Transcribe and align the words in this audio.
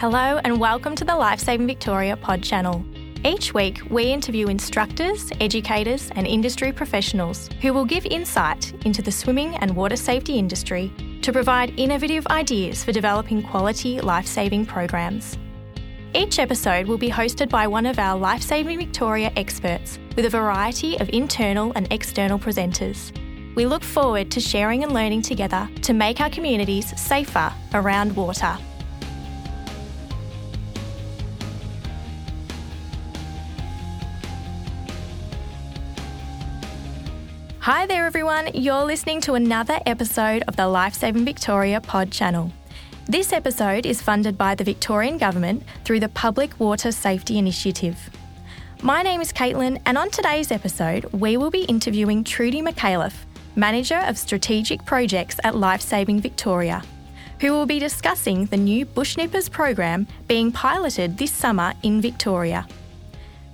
Hello, 0.00 0.40
and 0.44 0.58
welcome 0.58 0.96
to 0.96 1.04
the 1.04 1.14
Lifesaving 1.14 1.66
Victoria 1.66 2.16
pod 2.16 2.42
channel. 2.42 2.82
Each 3.22 3.52
week, 3.52 3.82
we 3.90 4.04
interview 4.04 4.46
instructors, 4.46 5.30
educators, 5.42 6.10
and 6.16 6.26
industry 6.26 6.72
professionals 6.72 7.50
who 7.60 7.74
will 7.74 7.84
give 7.84 8.06
insight 8.06 8.72
into 8.86 9.02
the 9.02 9.12
swimming 9.12 9.56
and 9.56 9.76
water 9.76 9.96
safety 9.96 10.38
industry 10.38 10.90
to 11.20 11.34
provide 11.34 11.78
innovative 11.78 12.26
ideas 12.28 12.82
for 12.82 12.92
developing 12.92 13.42
quality 13.42 14.00
lifesaving 14.00 14.64
programs. 14.64 15.36
Each 16.14 16.38
episode 16.38 16.86
will 16.86 16.96
be 16.96 17.10
hosted 17.10 17.50
by 17.50 17.66
one 17.66 17.84
of 17.84 17.98
our 17.98 18.18
Lifesaving 18.18 18.78
Victoria 18.78 19.30
experts 19.36 19.98
with 20.16 20.24
a 20.24 20.30
variety 20.30 20.98
of 20.98 21.10
internal 21.10 21.74
and 21.76 21.86
external 21.92 22.38
presenters. 22.38 23.14
We 23.54 23.66
look 23.66 23.84
forward 23.84 24.30
to 24.30 24.40
sharing 24.40 24.82
and 24.82 24.94
learning 24.94 25.20
together 25.20 25.68
to 25.82 25.92
make 25.92 26.22
our 26.22 26.30
communities 26.30 26.98
safer 26.98 27.52
around 27.74 28.16
water. 28.16 28.56
Hi 37.72 37.86
there, 37.86 38.04
everyone. 38.04 38.50
You're 38.52 38.84
listening 38.84 39.20
to 39.20 39.34
another 39.34 39.78
episode 39.86 40.42
of 40.48 40.56
the 40.56 40.66
Lifesaving 40.66 41.24
Victoria 41.24 41.80
pod 41.80 42.10
channel. 42.10 42.52
This 43.06 43.32
episode 43.32 43.86
is 43.86 44.02
funded 44.02 44.36
by 44.36 44.56
the 44.56 44.64
Victorian 44.64 45.18
Government 45.18 45.62
through 45.84 46.00
the 46.00 46.08
Public 46.08 46.58
Water 46.58 46.90
Safety 46.90 47.38
Initiative. 47.38 48.10
My 48.82 49.02
name 49.02 49.20
is 49.20 49.32
Caitlin, 49.32 49.80
and 49.86 49.96
on 49.96 50.10
today's 50.10 50.50
episode, 50.50 51.04
we 51.12 51.36
will 51.36 51.52
be 51.52 51.62
interviewing 51.62 52.24
Trudy 52.24 52.60
McAuliffe, 52.60 53.22
Manager 53.54 54.02
of 54.04 54.18
Strategic 54.18 54.84
Projects 54.84 55.38
at 55.44 55.54
Lifesaving 55.54 56.20
Victoria, 56.20 56.82
who 57.38 57.52
will 57.52 57.66
be 57.66 57.78
discussing 57.78 58.46
the 58.46 58.56
new 58.56 58.84
Bush 58.84 59.16
Nippers 59.16 59.48
program 59.48 60.08
being 60.26 60.50
piloted 60.50 61.16
this 61.16 61.30
summer 61.30 61.74
in 61.84 62.00
Victoria. 62.00 62.66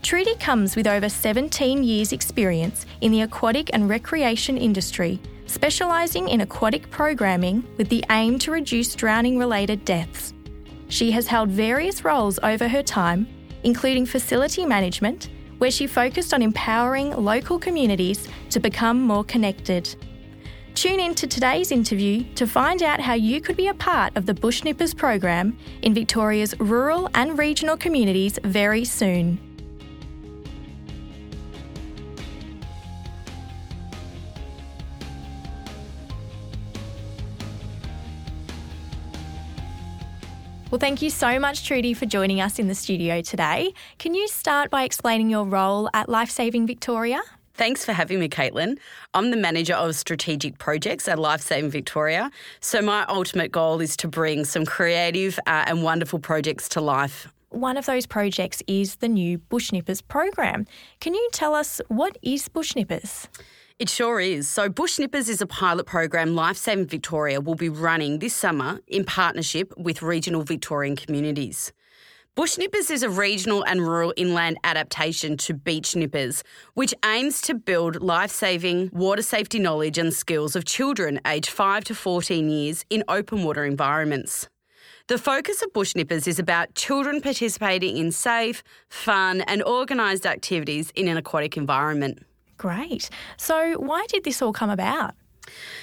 Trudy 0.06 0.36
comes 0.36 0.76
with 0.76 0.86
over 0.86 1.08
17 1.08 1.82
years' 1.82 2.12
experience 2.12 2.86
in 3.00 3.10
the 3.10 3.22
aquatic 3.22 3.70
and 3.72 3.88
recreation 3.88 4.56
industry, 4.56 5.18
specialising 5.46 6.28
in 6.28 6.42
aquatic 6.42 6.88
programming 6.92 7.64
with 7.76 7.88
the 7.88 8.04
aim 8.10 8.38
to 8.38 8.52
reduce 8.52 8.94
drowning 8.94 9.36
related 9.36 9.84
deaths. 9.84 10.32
She 10.86 11.10
has 11.10 11.26
held 11.26 11.48
various 11.48 12.04
roles 12.04 12.38
over 12.44 12.68
her 12.68 12.84
time, 12.84 13.26
including 13.64 14.06
facility 14.06 14.64
management, 14.64 15.28
where 15.58 15.72
she 15.72 15.88
focused 15.88 16.32
on 16.32 16.40
empowering 16.40 17.10
local 17.10 17.58
communities 17.58 18.28
to 18.50 18.60
become 18.60 19.00
more 19.02 19.24
connected. 19.24 19.92
Tune 20.76 21.00
in 21.00 21.16
to 21.16 21.26
today's 21.26 21.72
interview 21.72 22.22
to 22.36 22.46
find 22.46 22.84
out 22.84 23.00
how 23.00 23.14
you 23.14 23.40
could 23.40 23.56
be 23.56 23.66
a 23.66 23.74
part 23.74 24.16
of 24.16 24.24
the 24.24 24.34
Bush 24.34 24.62
Nippers 24.62 24.94
program 24.94 25.58
in 25.82 25.94
Victoria's 25.94 26.54
rural 26.60 27.10
and 27.14 27.36
regional 27.36 27.76
communities 27.76 28.38
very 28.44 28.84
soon. 28.84 29.40
Well, 40.76 40.80
thank 40.90 41.00
you 41.00 41.08
so 41.08 41.40
much, 41.40 41.66
Trudy, 41.66 41.94
for 41.94 42.04
joining 42.04 42.38
us 42.38 42.58
in 42.58 42.68
the 42.68 42.74
studio 42.74 43.22
today. 43.22 43.72
Can 43.98 44.12
you 44.12 44.28
start 44.28 44.68
by 44.68 44.82
explaining 44.82 45.30
your 45.30 45.46
role 45.46 45.88
at 45.94 46.06
Lifesaving 46.10 46.66
Victoria? 46.66 47.22
Thanks 47.54 47.82
for 47.82 47.94
having 47.94 48.20
me, 48.20 48.28
Caitlin. 48.28 48.76
I'm 49.14 49.30
the 49.30 49.38
manager 49.38 49.72
of 49.72 49.94
strategic 49.94 50.58
projects 50.58 51.08
at 51.08 51.18
Lifesaving 51.18 51.70
Victoria. 51.70 52.30
So, 52.60 52.82
my 52.82 53.06
ultimate 53.08 53.52
goal 53.52 53.80
is 53.80 53.96
to 53.96 54.06
bring 54.06 54.44
some 54.44 54.66
creative 54.66 55.38
uh, 55.46 55.64
and 55.66 55.82
wonderful 55.82 56.18
projects 56.18 56.68
to 56.68 56.82
life. 56.82 57.26
One 57.48 57.78
of 57.78 57.86
those 57.86 58.04
projects 58.04 58.62
is 58.66 58.96
the 58.96 59.08
new 59.08 59.38
Bush 59.38 59.72
Nippers 59.72 60.02
program. 60.02 60.66
Can 61.00 61.14
you 61.14 61.26
tell 61.32 61.54
us 61.54 61.80
what 61.88 62.18
is 62.20 62.48
Bush 62.48 62.76
Nippers? 62.76 63.28
It 63.78 63.90
sure 63.90 64.20
is. 64.20 64.48
So, 64.48 64.70
Bush 64.70 64.98
Nippers 64.98 65.28
is 65.28 65.42
a 65.42 65.46
pilot 65.46 65.84
program 65.84 66.34
Lifesaving 66.34 66.86
Victoria 66.86 67.42
will 67.42 67.56
be 67.56 67.68
running 67.68 68.20
this 68.20 68.34
summer 68.34 68.80
in 68.86 69.04
partnership 69.04 69.70
with 69.76 70.00
regional 70.00 70.44
Victorian 70.44 70.96
communities. 70.96 71.74
Bush 72.34 72.56
Nippers 72.56 72.90
is 72.90 73.02
a 73.02 73.10
regional 73.10 73.62
and 73.66 73.82
rural 73.82 74.14
inland 74.16 74.56
adaptation 74.64 75.36
to 75.36 75.52
Beach 75.52 75.94
Nippers, 75.94 76.42
which 76.72 76.94
aims 77.04 77.42
to 77.42 77.54
build 77.54 78.00
life 78.02 78.30
saving 78.30 78.88
water 78.94 79.20
safety 79.20 79.58
knowledge 79.58 79.98
and 79.98 80.14
skills 80.14 80.56
of 80.56 80.64
children 80.64 81.20
aged 81.26 81.50
5 81.50 81.84
to 81.84 81.94
14 81.94 82.48
years 82.48 82.82
in 82.88 83.04
open 83.08 83.44
water 83.44 83.66
environments. 83.66 84.48
The 85.08 85.18
focus 85.18 85.60
of 85.60 85.74
Bush 85.74 85.94
Nippers 85.94 86.26
is 86.26 86.38
about 86.38 86.74
children 86.74 87.20
participating 87.20 87.98
in 87.98 88.10
safe, 88.10 88.62
fun, 88.88 89.42
and 89.42 89.62
organised 89.64 90.24
activities 90.24 90.90
in 90.94 91.08
an 91.08 91.18
aquatic 91.18 91.58
environment. 91.58 92.24
Great. 92.56 93.10
So, 93.36 93.74
why 93.74 94.06
did 94.08 94.24
this 94.24 94.40
all 94.40 94.52
come 94.52 94.70
about? 94.70 95.14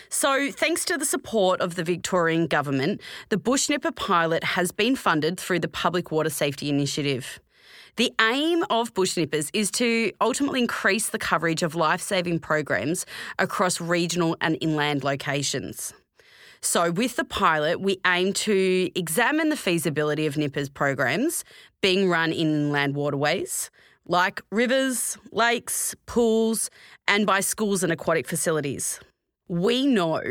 So, 0.09 0.51
thanks 0.51 0.85
to 0.85 0.97
the 0.97 1.05
support 1.05 1.61
of 1.61 1.75
the 1.75 1.83
Victorian 1.83 2.47
Government, 2.47 3.01
the 3.29 3.37
Bush 3.37 3.69
Nipper 3.69 3.91
pilot 3.91 4.43
has 4.43 4.71
been 4.71 4.95
funded 4.95 5.39
through 5.39 5.59
the 5.59 5.67
Public 5.67 6.11
Water 6.11 6.29
Safety 6.29 6.69
Initiative. 6.69 7.39
The 7.95 8.11
aim 8.19 8.65
of 8.69 8.93
Bush 8.95 9.15
Nippers 9.17 9.51
is 9.53 9.69
to 9.71 10.11
ultimately 10.19 10.61
increase 10.61 11.09
the 11.09 11.19
coverage 11.19 11.61
of 11.61 11.75
life 11.75 12.01
saving 12.01 12.39
programs 12.39 13.05
across 13.37 13.79
regional 13.79 14.35
and 14.41 14.57
inland 14.61 15.03
locations. 15.03 15.93
So, 16.59 16.91
with 16.91 17.17
the 17.17 17.25
pilot, 17.25 17.81
we 17.81 17.99
aim 18.07 18.33
to 18.33 18.89
examine 18.95 19.49
the 19.49 19.57
feasibility 19.57 20.25
of 20.25 20.37
Nippers 20.37 20.69
programs 20.69 21.43
being 21.81 22.09
run 22.09 22.31
in 22.31 22.47
inland 22.47 22.95
waterways, 22.95 23.69
like 24.07 24.41
rivers, 24.51 25.17
lakes, 25.31 25.95
pools, 26.05 26.69
and 27.07 27.25
by 27.25 27.39
schools 27.39 27.83
and 27.83 27.91
aquatic 27.91 28.27
facilities. 28.27 28.99
We 29.47 29.85
know 29.85 30.21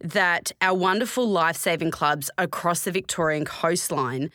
that 0.00 0.52
our 0.60 0.74
wonderful 0.74 1.28
life 1.28 1.56
saving 1.56 1.90
clubs 1.90 2.30
across 2.38 2.82
the 2.82 2.92
Victorian 2.92 3.44
coastline 3.44 4.30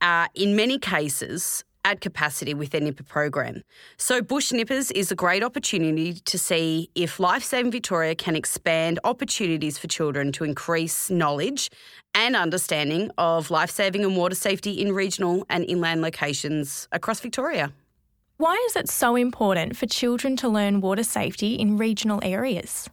are, 0.00 0.28
in 0.34 0.56
many 0.56 0.78
cases, 0.78 1.64
at 1.84 2.00
capacity 2.00 2.52
with 2.52 2.70
their 2.70 2.80
Nipper 2.80 3.04
program. 3.04 3.62
So, 3.96 4.20
Bush 4.20 4.50
Nippers 4.50 4.90
is 4.90 5.12
a 5.12 5.14
great 5.14 5.44
opportunity 5.44 6.14
to 6.14 6.36
see 6.36 6.90
if 6.96 7.20
Life 7.20 7.44
Saving 7.44 7.70
Victoria 7.70 8.16
can 8.16 8.34
expand 8.34 8.98
opportunities 9.04 9.78
for 9.78 9.86
children 9.86 10.32
to 10.32 10.42
increase 10.42 11.10
knowledge 11.10 11.70
and 12.12 12.34
understanding 12.34 13.12
of 13.18 13.52
life 13.52 13.70
saving 13.70 14.04
and 14.04 14.16
water 14.16 14.34
safety 14.34 14.72
in 14.72 14.92
regional 14.92 15.46
and 15.48 15.64
inland 15.66 16.02
locations 16.02 16.88
across 16.90 17.20
Victoria. 17.20 17.72
Why 18.38 18.62
is 18.68 18.76
it 18.76 18.90
so 18.90 19.16
important 19.16 19.78
for 19.78 19.86
children 19.86 20.36
to 20.36 20.48
learn 20.48 20.82
water 20.82 21.04
safety 21.04 21.54
in 21.54 21.78
regional 21.78 22.20
areas? 22.22 22.86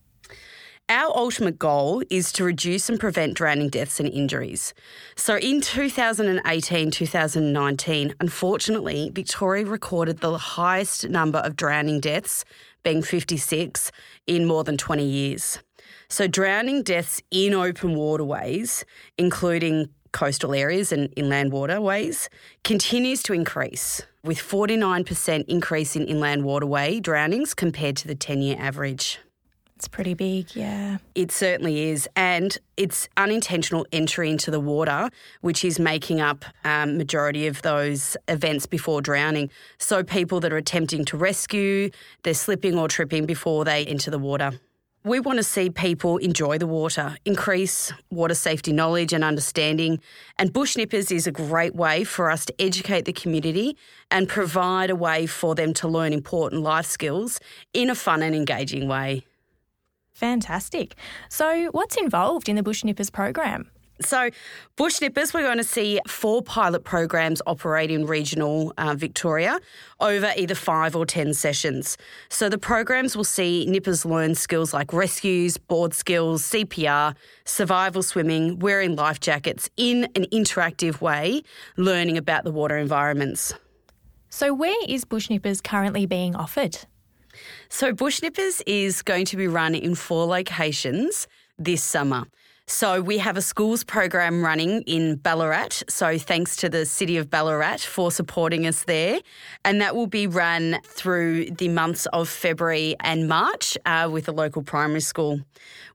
Our 0.87 1.11
ultimate 1.17 1.59
goal 1.59 2.01
is 2.09 2.31
to 2.33 2.45
reduce 2.45 2.87
and 2.87 2.97
prevent 2.97 3.33
drowning 3.33 3.67
deaths 3.67 3.99
and 3.99 4.07
injuries. 4.07 4.73
So 5.17 5.35
in 5.35 5.59
2018 5.59 6.91
2019, 6.91 8.15
unfortunately, 8.21 9.11
Victoria 9.13 9.65
recorded 9.65 10.19
the 10.19 10.37
highest 10.37 11.09
number 11.09 11.39
of 11.39 11.57
drowning 11.57 11.99
deaths, 11.99 12.45
being 12.83 13.01
56, 13.01 13.91
in 14.25 14.45
more 14.45 14.63
than 14.63 14.77
20 14.77 15.03
years. 15.03 15.59
So 16.07 16.25
drowning 16.25 16.83
deaths 16.83 17.21
in 17.31 17.53
open 17.53 17.95
waterways, 17.95 18.85
including 19.17 19.89
coastal 20.13 20.53
areas 20.53 20.93
and 20.93 21.11
inland 21.17 21.51
waterways, 21.51 22.29
continues 22.63 23.21
to 23.23 23.33
increase 23.33 24.03
with 24.23 24.37
49% 24.39 25.45
increase 25.47 25.95
in 25.95 26.05
inland 26.05 26.43
waterway 26.45 26.99
drownings 26.99 27.53
compared 27.53 27.97
to 27.97 28.07
the 28.07 28.15
10 28.15 28.41
year 28.41 28.55
average. 28.57 29.19
It's 29.75 29.87
pretty 29.89 30.13
big, 30.13 30.55
yeah. 30.55 30.99
It 31.13 31.29
certainly 31.29 31.89
is. 31.89 32.07
And 32.15 32.57
it's 32.77 33.09
unintentional 33.17 33.85
entry 33.91 34.29
into 34.29 34.49
the 34.49 34.59
water, 34.61 35.09
which 35.41 35.65
is 35.65 35.77
making 35.77 36.21
up 36.21 36.45
um, 36.63 36.97
majority 36.97 37.47
of 37.47 37.61
those 37.63 38.15
events 38.29 38.65
before 38.65 39.01
drowning. 39.01 39.49
So 39.79 40.01
people 40.01 40.39
that 40.39 40.53
are 40.53 40.57
attempting 40.57 41.03
to 41.05 41.17
rescue, 41.17 41.89
they're 42.23 42.33
slipping 42.33 42.77
or 42.79 42.87
tripping 42.87 43.25
before 43.25 43.65
they 43.65 43.85
enter 43.85 44.09
the 44.09 44.19
water. 44.19 44.53
We 45.05 45.19
want 45.19 45.35
to 45.35 45.43
see 45.43 45.69
people 45.69 46.17
enjoy 46.19 46.59
the 46.59 46.65
water, 46.65 47.17
increase 47.25 47.91
water 48.09 48.35
safety 48.35 48.71
knowledge 48.71 49.11
and 49.11 49.21
understanding. 49.21 49.99
And 50.39 50.53
Bush 50.53 50.77
Nippers 50.77 51.11
is 51.11 51.27
a 51.27 51.31
great 51.31 51.75
way 51.75 52.05
for 52.05 52.31
us 52.31 52.45
to 52.45 52.53
educate 52.57 53.03
the 53.03 53.11
community 53.11 53.75
and 54.09 54.29
provide 54.29 54.89
a 54.89 54.95
way 54.95 55.25
for 55.25 55.55
them 55.55 55.73
to 55.73 55.89
learn 55.89 56.13
important 56.13 56.61
life 56.61 56.85
skills 56.85 57.41
in 57.73 57.89
a 57.89 57.95
fun 57.95 58.23
and 58.23 58.33
engaging 58.33 58.87
way. 58.87 59.25
Fantastic. 60.13 60.95
So, 61.27 61.65
what's 61.71 61.97
involved 61.97 62.47
in 62.47 62.55
the 62.55 62.63
Bush 62.63 62.85
Nippers 62.85 63.09
program? 63.09 63.72
So, 64.01 64.31
Bush 64.75 65.01
Nippers, 65.01 65.33
we're 65.33 65.43
going 65.43 65.59
to 65.59 65.63
see 65.63 65.99
four 66.07 66.41
pilot 66.41 66.83
programs 66.83 67.43
operate 67.45 67.91
in 67.91 68.07
regional 68.07 68.73
uh, 68.77 68.95
Victoria 68.95 69.59
over 69.99 70.33
either 70.35 70.55
five 70.55 70.95
or 70.95 71.05
10 71.05 71.35
sessions. 71.35 71.97
So, 72.29 72.49
the 72.49 72.57
programs 72.57 73.15
will 73.15 73.23
see 73.23 73.67
nippers 73.67 74.03
learn 74.03 74.33
skills 74.33 74.73
like 74.73 74.93
rescues, 74.93 75.57
board 75.57 75.93
skills, 75.93 76.41
CPR, 76.41 77.15
survival 77.45 78.01
swimming, 78.01 78.57
wearing 78.59 78.95
life 78.95 79.19
jackets 79.19 79.69
in 79.77 80.05
an 80.15 80.25
interactive 80.31 80.99
way, 80.99 81.43
learning 81.77 82.17
about 82.17 82.45
the 82.45 82.51
water 82.51 82.77
environments. 82.77 83.53
So, 84.29 84.55
where 84.55 84.83
is 84.87 85.05
Bush 85.05 85.29
Nippers 85.29 85.61
currently 85.61 86.07
being 86.07 86.35
offered? 86.35 86.79
So, 87.69 87.93
Bush 87.93 88.23
Nippers 88.23 88.61
is 88.65 89.03
going 89.03 89.25
to 89.25 89.37
be 89.37 89.47
run 89.47 89.75
in 89.75 89.93
four 89.93 90.25
locations 90.25 91.27
this 91.59 91.83
summer. 91.83 92.25
So 92.65 93.01
we 93.01 93.17
have 93.17 93.35
a 93.35 93.41
schools 93.41 93.83
program 93.83 94.41
running 94.41 94.83
in 94.83 95.17
Ballarat. 95.17 95.83
So 95.89 96.17
thanks 96.17 96.55
to 96.57 96.69
the 96.69 96.85
City 96.85 97.17
of 97.17 97.29
Ballarat 97.29 97.79
for 97.79 98.09
supporting 98.09 98.65
us 98.65 98.85
there. 98.85 99.19
And 99.65 99.81
that 99.81 99.97
will 99.97 100.07
be 100.07 100.27
run 100.27 100.79
through 100.85 101.51
the 101.51 101.67
months 101.67 102.05
of 102.13 102.29
February 102.29 102.95
and 103.01 103.27
March 103.27 103.77
uh, 103.85 104.07
with 104.09 104.29
a 104.29 104.31
local 104.31 104.63
primary 104.63 105.01
school. 105.01 105.41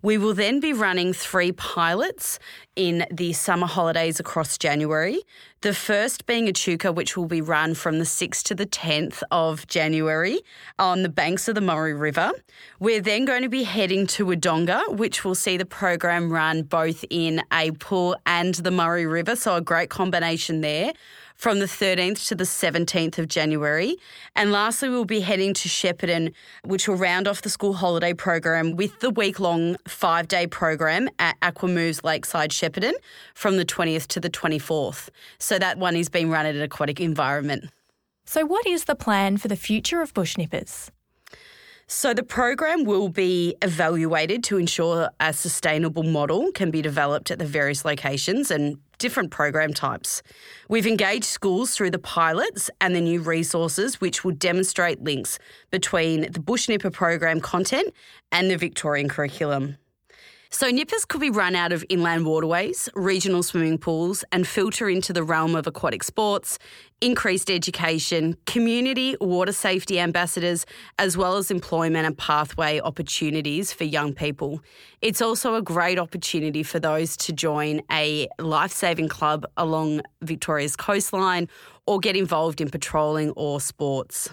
We 0.02 0.18
will 0.18 0.34
then 0.34 0.60
be 0.60 0.74
running 0.74 1.14
three 1.14 1.52
pilots 1.52 2.38
in 2.76 3.06
the 3.10 3.32
summer 3.32 3.66
holidays 3.66 4.20
across 4.20 4.56
January. 4.56 5.20
The 5.62 5.74
first 5.74 6.26
being 6.26 6.46
Echuca, 6.46 6.92
which 6.92 7.16
will 7.16 7.26
be 7.26 7.40
run 7.40 7.74
from 7.74 7.98
the 7.98 8.04
6th 8.04 8.44
to 8.44 8.54
the 8.54 8.66
10th 8.66 9.24
of 9.32 9.66
January 9.66 10.38
on 10.78 11.02
the 11.02 11.08
banks 11.08 11.48
of 11.48 11.56
the 11.56 11.60
Murray 11.60 11.94
River. 11.94 12.30
We're 12.78 13.00
then 13.00 13.24
going 13.24 13.42
to 13.42 13.48
be 13.48 13.64
heading 13.64 14.06
to 14.08 14.24
Wodonga, 14.24 14.96
which 14.96 15.24
will 15.24 15.34
see 15.34 15.56
the 15.56 15.66
program 15.66 16.32
run 16.32 16.57
both 16.62 17.05
in 17.10 17.43
a 17.52 17.70
pool 17.72 18.16
and 18.26 18.55
the 18.55 18.70
Murray 18.70 19.06
River. 19.06 19.37
So, 19.37 19.56
a 19.56 19.60
great 19.60 19.90
combination 19.90 20.60
there 20.60 20.93
from 21.34 21.60
the 21.60 21.66
13th 21.66 22.26
to 22.28 22.34
the 22.34 22.44
17th 22.44 23.19
of 23.19 23.28
January. 23.28 23.96
And 24.34 24.50
lastly, 24.50 24.88
we'll 24.88 25.05
be 25.05 25.20
heading 25.20 25.55
to 25.55 25.69
Shepparton, 25.69 26.32
which 26.64 26.88
will 26.88 26.96
round 26.96 27.28
off 27.28 27.43
the 27.43 27.49
school 27.49 27.75
holiday 27.75 28.12
program 28.12 28.75
with 28.75 28.99
the 29.00 29.10
week 29.10 29.38
long 29.38 29.76
five 29.87 30.28
day 30.28 30.46
program 30.46 31.08
at 31.19 31.38
Aquamoves 31.40 32.02
Lakeside 32.02 32.50
Shepparton 32.50 32.94
from 33.34 33.56
the 33.56 33.64
20th 33.64 34.08
to 34.08 34.20
the 34.20 34.31
24th. 34.31 35.11
So 35.38 35.58
that 35.58 35.78
one 35.78 35.94
is 35.96 36.08
being 36.08 36.28
run 36.28 36.44
at 36.44 36.56
an 36.56 36.62
aquatic 36.62 37.00
environment. 37.00 37.70
So, 38.25 38.44
what 38.44 38.66
is 38.66 38.84
the 38.84 38.94
plan 38.94 39.38
for 39.38 39.49
the 39.49 39.56
future 39.56 40.02
of 40.02 40.12
bush 40.12 40.37
nippers? 40.37 40.90
So, 41.90 42.12
the 42.12 42.23
program 42.23 42.85
will 42.85 43.08
be 43.08 43.56
evaluated 43.62 44.44
to 44.44 44.58
ensure 44.58 45.08
a 45.20 45.32
sustainable 45.32 46.02
model 46.02 46.52
can 46.52 46.70
be 46.70 46.82
developed 46.82 47.31
at 47.31 47.38
the 47.38 47.46
various 47.46 47.82
locations 47.82 48.50
and 48.50 48.76
different 48.99 49.31
program 49.31 49.73
types. 49.73 50.23
We've 50.69 50.87
engaged 50.87 51.25
schools 51.25 51.75
through 51.75 51.93
the 51.93 51.99
pilots 51.99 52.69
and 52.82 52.94
the 52.94 53.00
new 53.00 53.23
resources, 53.23 54.02
which 54.02 54.23
will 54.23 54.35
demonstrate 54.35 55.02
links 55.02 55.38
between 55.70 56.31
the 56.31 56.40
Bush 56.40 56.69
Nipper 56.69 56.90
program 56.90 57.40
content 57.40 57.94
and 58.32 58.50
the 58.50 58.58
Victorian 58.58 59.08
curriculum. 59.08 59.79
So, 60.50 60.70
nippers 60.70 61.04
could 61.04 61.20
be 61.20 61.28
run 61.28 61.54
out 61.54 61.72
of 61.72 61.84
inland 61.90 62.24
waterways, 62.24 62.88
regional 62.94 63.42
swimming 63.42 63.76
pools, 63.76 64.24
and 64.32 64.48
filter 64.48 64.88
into 64.88 65.12
the 65.12 65.22
realm 65.22 65.54
of 65.54 65.66
aquatic 65.66 66.02
sports, 66.02 66.58
increased 67.02 67.50
education, 67.50 68.34
community 68.46 69.14
water 69.20 69.52
safety 69.52 70.00
ambassadors, 70.00 70.64
as 70.98 71.18
well 71.18 71.36
as 71.36 71.50
employment 71.50 72.06
and 72.06 72.16
pathway 72.16 72.80
opportunities 72.80 73.74
for 73.74 73.84
young 73.84 74.14
people. 74.14 74.60
It's 75.02 75.20
also 75.20 75.54
a 75.54 75.62
great 75.62 75.98
opportunity 75.98 76.62
for 76.62 76.80
those 76.80 77.14
to 77.18 77.32
join 77.34 77.82
a 77.92 78.26
life 78.38 78.72
saving 78.72 79.08
club 79.08 79.44
along 79.58 80.00
Victoria's 80.22 80.76
coastline 80.76 81.46
or 81.86 82.00
get 82.00 82.16
involved 82.16 82.62
in 82.62 82.70
patrolling 82.70 83.32
or 83.32 83.60
sports. 83.60 84.30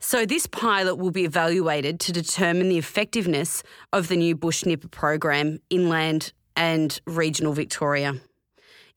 So, 0.00 0.24
this 0.24 0.46
pilot 0.46 0.96
will 0.96 1.10
be 1.10 1.24
evaluated 1.24 1.98
to 2.00 2.12
determine 2.12 2.68
the 2.68 2.78
effectiveness 2.78 3.64
of 3.92 4.08
the 4.08 4.16
new 4.16 4.36
Bush 4.36 4.64
Nipper 4.64 4.88
program 4.88 5.58
inland 5.70 6.32
and 6.54 7.00
regional 7.04 7.52
Victoria. 7.52 8.14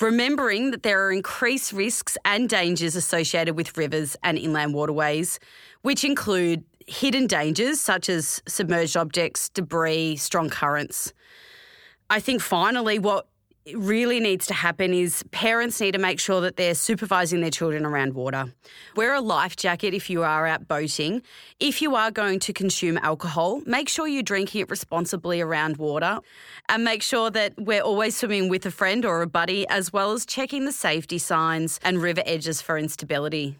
Remembering 0.00 0.70
that 0.70 0.82
there 0.82 1.06
are 1.06 1.12
increased 1.12 1.72
risks 1.72 2.16
and 2.24 2.48
dangers 2.48 2.96
associated 2.96 3.56
with 3.56 3.76
rivers 3.76 4.16
and 4.22 4.38
inland 4.38 4.74
waterways, 4.74 5.38
which 5.82 6.04
include 6.04 6.64
hidden 6.86 7.26
dangers 7.26 7.80
such 7.80 8.08
as 8.08 8.42
submerged 8.46 8.96
objects, 8.96 9.48
debris, 9.48 10.16
strong 10.16 10.48
currents. 10.48 11.12
I 12.08 12.20
think 12.20 12.40
finally, 12.40 12.98
what 12.98 13.26
really 13.74 14.20
needs 14.20 14.46
to 14.46 14.54
happen 14.54 14.94
is 14.94 15.24
parents 15.32 15.80
need 15.80 15.92
to 15.92 15.98
make 15.98 16.20
sure 16.20 16.40
that 16.40 16.56
they're 16.56 16.74
supervising 16.74 17.40
their 17.40 17.50
children 17.50 17.84
around 17.84 18.14
water. 18.14 18.52
Wear 18.94 19.14
a 19.14 19.20
life 19.20 19.56
jacket 19.56 19.92
if 19.94 20.08
you 20.08 20.22
are 20.22 20.46
out 20.46 20.68
boating. 20.68 21.22
If 21.58 21.82
you 21.82 21.96
are 21.96 22.10
going 22.10 22.38
to 22.40 22.52
consume 22.52 22.98
alcohol, 22.98 23.62
make 23.66 23.88
sure 23.88 24.06
you're 24.06 24.22
drinking 24.22 24.60
it 24.60 24.70
responsibly 24.70 25.40
around 25.40 25.78
water 25.78 26.20
and 26.68 26.84
make 26.84 27.02
sure 27.02 27.30
that 27.30 27.54
we're 27.58 27.82
always 27.82 28.16
swimming 28.16 28.48
with 28.48 28.64
a 28.66 28.70
friend 28.70 29.04
or 29.04 29.22
a 29.22 29.26
buddy, 29.26 29.66
as 29.68 29.92
well 29.92 30.12
as 30.12 30.24
checking 30.24 30.64
the 30.64 30.72
safety 30.72 31.18
signs 31.18 31.80
and 31.82 32.00
river 32.00 32.22
edges 32.24 32.62
for 32.62 32.78
instability. 32.78 33.58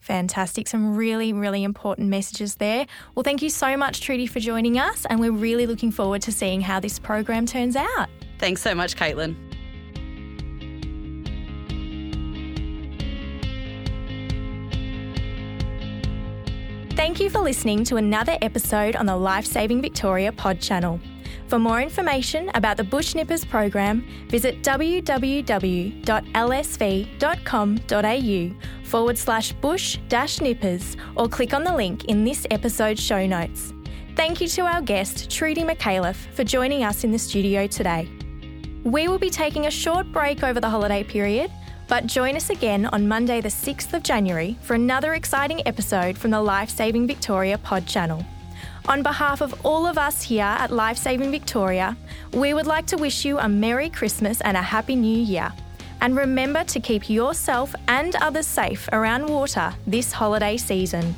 Fantastic. 0.00 0.68
Some 0.68 0.96
really, 0.96 1.32
really 1.32 1.64
important 1.64 2.08
messages 2.08 2.56
there. 2.56 2.86
Well, 3.14 3.24
thank 3.24 3.42
you 3.42 3.50
so 3.50 3.76
much, 3.76 4.00
Trudy, 4.00 4.26
for 4.26 4.40
joining 4.40 4.78
us, 4.78 5.06
and 5.06 5.20
we're 5.20 5.32
really 5.32 5.66
looking 5.66 5.90
forward 5.90 6.22
to 6.22 6.32
seeing 6.32 6.60
how 6.60 6.80
this 6.80 6.98
program 6.98 7.46
turns 7.46 7.76
out. 7.76 8.08
Thanks 8.38 8.62
so 8.62 8.74
much, 8.74 8.96
Caitlin. 8.96 9.36
Thank 16.94 17.20
you 17.20 17.30
for 17.30 17.38
listening 17.38 17.84
to 17.84 17.96
another 17.96 18.36
episode 18.42 18.96
on 18.96 19.06
the 19.06 19.16
Life 19.16 19.46
Saving 19.46 19.80
Victoria 19.80 20.32
pod 20.32 20.60
channel. 20.60 21.00
For 21.46 21.58
more 21.58 21.80
information 21.80 22.50
about 22.54 22.76
the 22.76 22.84
Bush 22.84 23.14
Nippers 23.14 23.44
program, 23.44 24.04
visit 24.28 24.62
www.lsv.com.au 24.62 25.24
forward 28.88 29.18
slash 29.18 29.52
bush 29.52 29.98
dash 30.08 30.40
nippers 30.40 30.96
or 31.16 31.28
click 31.28 31.54
on 31.54 31.64
the 31.64 31.74
link 31.74 32.04
in 32.06 32.24
this 32.24 32.46
episode's 32.50 33.00
show 33.00 33.26
notes. 33.26 33.72
Thank 34.16 34.40
you 34.40 34.48
to 34.48 34.62
our 34.62 34.82
guest, 34.82 35.30
Trudy 35.30 35.62
McAuliffe, 35.62 36.32
for 36.34 36.42
joining 36.44 36.82
us 36.82 37.04
in 37.04 37.12
the 37.12 37.18
studio 37.18 37.66
today. 37.68 38.10
We 38.84 39.08
will 39.08 39.18
be 39.18 39.30
taking 39.30 39.66
a 39.66 39.70
short 39.70 40.10
break 40.12 40.44
over 40.44 40.60
the 40.60 40.70
holiday 40.70 41.02
period, 41.02 41.50
but 41.88 42.06
join 42.06 42.36
us 42.36 42.48
again 42.48 42.86
on 42.86 43.08
Monday, 43.08 43.40
the 43.40 43.48
6th 43.48 43.92
of 43.92 44.02
January, 44.02 44.56
for 44.62 44.74
another 44.74 45.14
exciting 45.14 45.66
episode 45.66 46.16
from 46.16 46.30
the 46.30 46.40
Life 46.40 46.70
Saving 46.70 47.06
Victoria 47.06 47.58
pod 47.58 47.86
channel. 47.86 48.24
On 48.86 49.02
behalf 49.02 49.42
of 49.42 49.66
all 49.66 49.84
of 49.86 49.98
us 49.98 50.22
here 50.22 50.44
at 50.44 50.70
Life 50.70 50.96
Saving 50.96 51.30
Victoria, 51.30 51.96
we 52.32 52.54
would 52.54 52.66
like 52.66 52.86
to 52.86 52.96
wish 52.96 53.24
you 53.24 53.38
a 53.38 53.48
Merry 53.48 53.90
Christmas 53.90 54.40
and 54.42 54.56
a 54.56 54.62
Happy 54.62 54.94
New 54.94 55.18
Year. 55.18 55.52
And 56.00 56.16
remember 56.16 56.62
to 56.64 56.78
keep 56.80 57.10
yourself 57.10 57.74
and 57.88 58.14
others 58.16 58.46
safe 58.46 58.88
around 58.92 59.26
water 59.26 59.74
this 59.86 60.12
holiday 60.12 60.56
season. 60.56 61.14